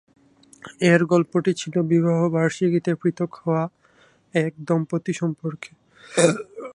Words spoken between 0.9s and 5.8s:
এর গল্পটি ছিল বিবাহ বার্ষিকীতে পৃথক হওয়া এক দম্পতি সম্পর্কে।